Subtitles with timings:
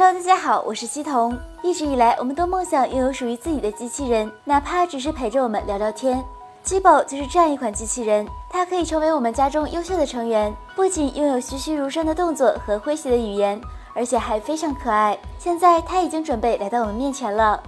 [0.00, 1.36] Hello，大家好，我是西彤。
[1.60, 6.24] 一直以来，我们都梦想拥有属于自己的机器人，哪怕只是陪着我们聊聊天。
[6.62, 13.60] 基宝就是这样一款机器人，它可以成为我们家中优秀的成员，不仅拥有栩栩如生的动作和诙谐的语言，
[13.92, 15.18] 而且还非常可爱。
[15.36, 17.60] 现在它已经准备来到我们面前了。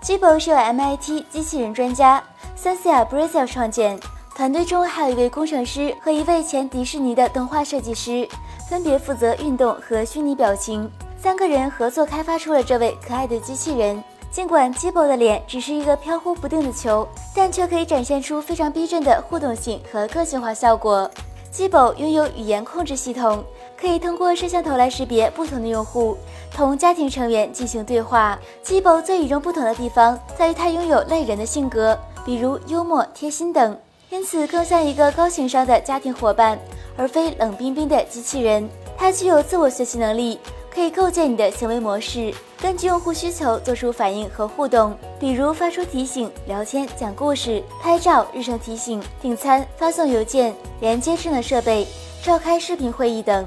[0.00, 2.22] 基宝是由 MIT 机器人专家
[2.56, 3.98] Cynthia Brazil 创建，
[4.36, 8.28] 团队中还有一位工程师和一位前迪士尼的动画设计师，
[8.70, 10.88] 分别负责运动和虚拟表情。
[11.22, 14.02] 三个人合作开发出了这位可爱的机器人。
[14.32, 21.08] 尽管 jbo 的脸只是一个飘忽不定的球，但却可以展现出非常逼真的互动性和个性化效果。
[21.54, 23.44] jbo 拥有语言控制系统，
[23.80, 26.16] 可以通过摄像头来识别不同的用户，
[26.52, 28.36] 同家庭成员进行对话。
[28.64, 33.78] jbo 最与众不同的地方在于它拥有类人的性格，比如幽默、贴心等，
[34.10, 36.58] 因此更像一个高情商的家庭伙伴，
[36.96, 38.68] 而非冷冰冰的机器人。
[38.98, 40.40] 它具有自我学习能力。
[40.74, 51.86] 可以构建你的行为模式，根据用户需求做出反应和互动，比如发出提醒、聊天、讲故事、拍照、日程提醒、订餐、发送邮件、连接智能设备、
[52.24, 53.46] 召开视频会议等。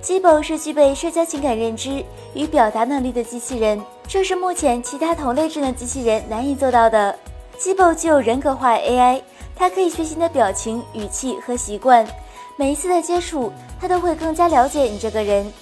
[0.00, 7.18] 基宝是具备社交情感认知与表达能力的机器人，这是目前其他同类智能机器人难以做到的。
[7.58, 9.20] 基宝具有人格化 AI，
[9.56, 12.06] 它可以学习你的表情、语气和习惯，
[12.56, 15.52] 每一次的接触，它都会更加了解你这个人。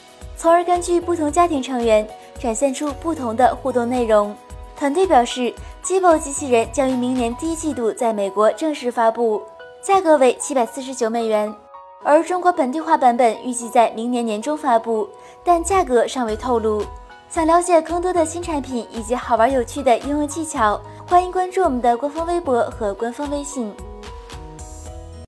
[0.41, 4.35] 从而根据不同家庭成员展现出不同的互动内容。
[4.75, 5.53] 团队表示
[5.85, 9.43] ，，Gobo 机器人将于明年第一季度在美国正式发布，
[9.83, 11.55] 价格为七百四十九美元，
[12.03, 15.07] 而中国本地化版本预计在明年年中发布，
[15.45, 16.83] 但价格尚未透露。
[17.29, 23.71] 想了解更多的新产品以及好玩有趣的应用技巧，欢迎关注我们的官方微博和官方微信。